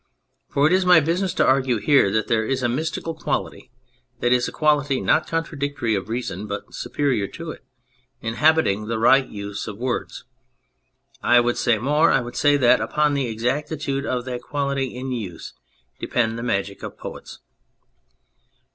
For 0.49 0.65
it 0.65 0.73
is 0.73 0.83
my 0.83 0.99
business 0.99 1.31
to 1.35 1.45
argue 1.45 1.77
here 1.77 2.09
that 2.09 2.27
there 2.27 2.43
is 2.43 2.63
a 2.63 2.67
mystical 2.67 3.13
quality 3.13 3.69
that 4.19 4.33
is, 4.33 4.47
a 4.47 4.51
quality 4.51 4.99
not 4.99 5.27
contradictory 5.27 5.93
of 5.93 6.09
reason 6.09 6.47
but 6.47 6.73
superior 6.73 7.27
to 7.27 7.51
it 7.51 7.63
inhabiting 8.19 8.87
the 8.87 8.97
right 8.97 9.27
use 9.27 9.67
of 9.67 9.77
Words. 9.77 10.25
I 11.21 11.39
would 11.39 11.55
say 11.55 11.77
more: 11.77 12.09
I 12.09 12.19
would 12.21 12.35
say 12.35 12.57
that 12.57 12.81
upon 12.81 13.13
the 13.13 13.27
exactitude 13.27 14.03
of 14.07 14.25
that 14.25 14.41
quality 14.41 14.95
in 14.95 15.11
use 15.11 15.53
depended 15.99 16.39
the 16.39 16.41
magic 16.41 16.81
of 16.81 16.93
the 16.93 16.97
poets. 16.97 17.37